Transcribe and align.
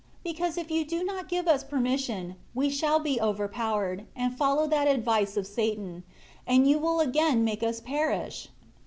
Because 0.23 0.57
if 0.57 0.71
you 0.71 0.83
do 0.83 1.03
not 1.03 1.29
give 1.29 1.47
us 1.47 1.63
permission, 1.63 2.35
we 2.55 2.71
shall 2.71 2.97
be 2.99 3.21
overpowered, 3.21 4.07
and 4.15 4.35
follow 4.35 4.65
that 4.65 4.87
advice 4.87 5.37
of 5.37 5.45
Satan; 5.45 6.01
and 6.47 6.67
You 6.67 6.79
will 6.79 7.01
again 7.01 7.43
make 7.43 7.61
us 7.61 7.79
perish. 7.79 8.47